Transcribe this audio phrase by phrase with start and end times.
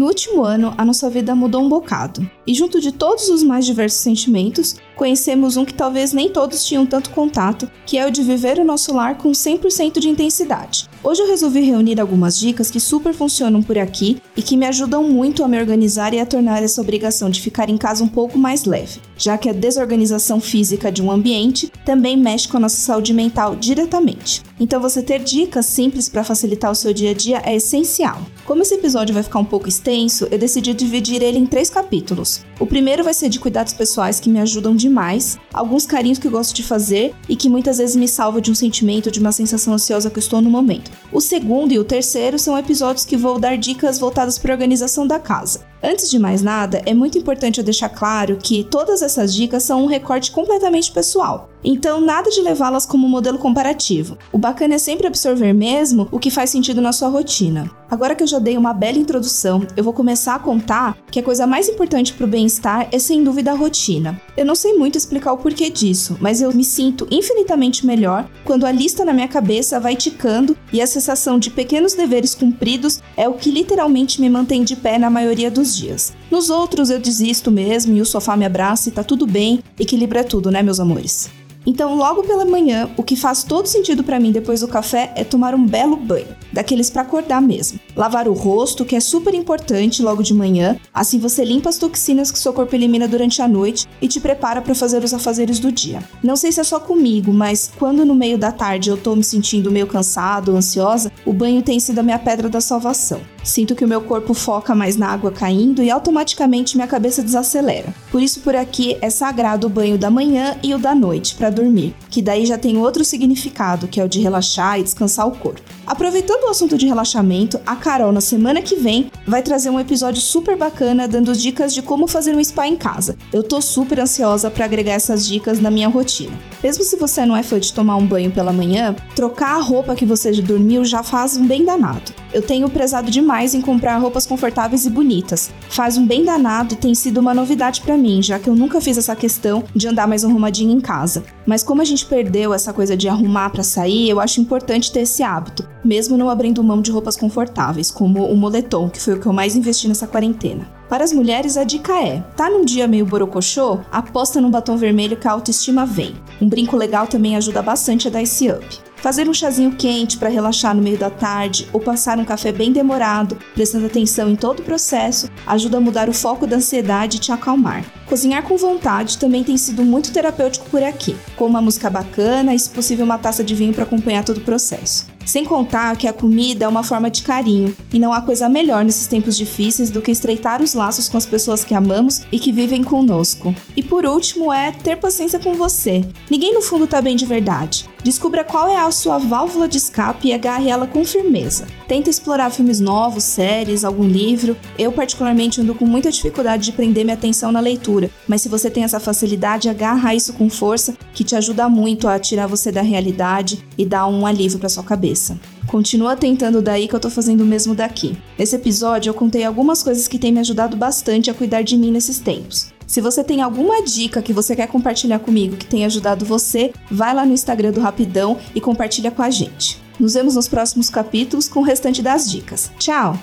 [0.00, 2.26] No último ano, a nossa vida mudou um bocado.
[2.46, 6.84] E junto de todos os mais diversos sentimentos, conhecemos um que talvez nem todos tinham
[6.84, 10.90] tanto contato, que é o de viver o nosso lar com 100% de intensidade.
[11.02, 15.02] Hoje eu resolvi reunir algumas dicas que super funcionam por aqui e que me ajudam
[15.04, 18.36] muito a me organizar e a tornar essa obrigação de ficar em casa um pouco
[18.36, 22.76] mais leve, já que a desorganização física de um ambiente também mexe com a nossa
[22.76, 24.42] saúde mental diretamente.
[24.60, 28.20] Então você ter dicas simples para facilitar o seu dia a dia é essencial.
[28.44, 32.44] Como esse episódio vai ficar um pouco extenso, eu decidi dividir ele em três capítulos.
[32.58, 36.30] O primeiro vai ser de cuidados pessoais que me ajudam demais, alguns carinhos que eu
[36.30, 39.72] gosto de fazer e que muitas vezes me salva de um sentimento, de uma sensação
[39.72, 40.90] ansiosa que eu estou no momento.
[41.12, 45.06] O segundo e o terceiro são episódios que vou dar dicas voltadas para a organização
[45.06, 45.64] da casa.
[45.82, 49.84] Antes de mais nada, é muito importante eu deixar claro que todas essas dicas são
[49.84, 51.49] um recorte completamente pessoal.
[51.62, 54.16] Então, nada de levá-las como modelo comparativo.
[54.32, 57.70] O bacana é sempre absorver mesmo o que faz sentido na sua rotina.
[57.90, 61.22] Agora que eu já dei uma bela introdução, eu vou começar a contar que a
[61.22, 64.20] coisa mais importante para o bem-estar é sem dúvida a rotina.
[64.36, 68.64] Eu não sei muito explicar o porquê disso, mas eu me sinto infinitamente melhor quando
[68.64, 73.28] a lista na minha cabeça vai ticando e a sensação de pequenos deveres cumpridos é
[73.28, 76.12] o que literalmente me mantém de pé na maioria dos dias.
[76.30, 80.22] Nos outros eu desisto mesmo e o sofá me abraça e tá tudo bem, equilibra
[80.22, 81.28] tudo, né, meus amores?
[81.66, 85.24] Então, logo pela manhã, o que faz todo sentido para mim depois do café é
[85.24, 87.78] tomar um belo banho, daqueles para acordar mesmo.
[87.96, 92.30] Lavar o rosto, que é super importante logo de manhã, assim você limpa as toxinas
[92.30, 95.70] que seu corpo elimina durante a noite e te prepara para fazer os afazeres do
[95.72, 96.02] dia.
[96.22, 99.24] Não sei se é só comigo, mas quando no meio da tarde eu tô me
[99.24, 103.20] sentindo meio cansado, ansiosa, o banho tem sido a minha pedra da salvação.
[103.42, 107.94] Sinto que o meu corpo foca mais na água caindo e automaticamente minha cabeça desacelera.
[108.10, 111.50] Por isso, por aqui é sagrado o banho da manhã e o da noite para
[111.50, 115.32] dormir, que daí já tem outro significado, que é o de relaxar e descansar o
[115.32, 115.62] corpo.
[115.86, 120.20] Aproveitando o assunto de relaxamento, a Carol na semana que vem vai trazer um episódio
[120.20, 123.16] super bacana dando dicas de como fazer um spa em casa.
[123.32, 126.36] Eu tô super ansiosa para agregar essas dicas na minha rotina.
[126.62, 129.94] Mesmo se você não é fã de tomar um banho pela manhã, trocar a roupa
[129.94, 132.12] que você dormiu já faz um bem danado.
[132.32, 135.50] Eu tenho prezado demais em comprar roupas confortáveis e bonitas.
[135.68, 138.80] Faz um bem danado e tem sido uma novidade para mim, já que eu nunca
[138.80, 141.24] fiz essa questão de andar mais arrumadinho em casa.
[141.44, 145.00] Mas como a gente perdeu essa coisa de arrumar para sair, eu acho importante ter
[145.00, 149.26] esse hábito, mesmo abrindo mão de roupas confortáveis, como o moletom, que foi o que
[149.26, 150.66] eu mais investi nessa quarentena.
[150.88, 153.78] Para as mulheres, a dica é: tá num dia meio borocochô?
[153.92, 156.14] Aposta no batom vermelho que a autoestima vem.
[156.40, 158.66] Um brinco legal também ajuda bastante a dar esse up.
[158.96, 162.70] Fazer um chazinho quente para relaxar no meio da tarde ou passar um café bem
[162.70, 167.20] demorado, prestando atenção em todo o processo, ajuda a mudar o foco da ansiedade e
[167.20, 167.84] te acalmar.
[168.10, 172.58] Cozinhar com vontade também tem sido muito terapêutico por aqui, com uma música bacana e,
[172.58, 175.06] se possível, uma taça de vinho para acompanhar todo o processo.
[175.24, 178.84] Sem contar que a comida é uma forma de carinho, e não há coisa melhor
[178.84, 182.50] nesses tempos difíceis do que estreitar os laços com as pessoas que amamos e que
[182.50, 183.54] vivem conosco.
[183.76, 186.04] E por último é ter paciência com você.
[186.28, 187.88] Ninguém no fundo tá bem de verdade.
[188.02, 191.66] Descubra qual é a sua válvula de escape e agarre ela com firmeza.
[191.86, 194.56] Tenta explorar filmes novos, séries, algum livro.
[194.78, 198.70] Eu, particularmente, ando com muita dificuldade de prender minha atenção na leitura, mas se você
[198.70, 202.82] tem essa facilidade, agarra isso com força, que te ajuda muito a tirar você da
[202.82, 205.38] realidade e dar um alívio para sua cabeça.
[205.66, 208.16] Continua tentando daí que eu tô fazendo o mesmo daqui.
[208.38, 211.90] Nesse episódio eu contei algumas coisas que têm me ajudado bastante a cuidar de mim
[211.90, 212.72] nesses tempos.
[212.86, 217.14] Se você tem alguma dica que você quer compartilhar comigo que tenha ajudado você, vai
[217.14, 219.80] lá no Instagram do Rapidão e compartilha com a gente.
[219.98, 222.68] Nos vemos nos próximos capítulos com o restante das dicas.
[222.78, 223.16] Tchau!